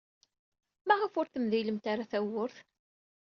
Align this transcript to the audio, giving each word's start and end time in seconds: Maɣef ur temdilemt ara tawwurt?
Maɣef 0.87 1.13
ur 1.19 1.27
temdilemt 1.27 1.85
ara 1.91 2.09
tawwurt? 2.11 2.57